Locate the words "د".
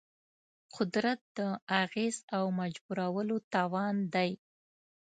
1.37-1.39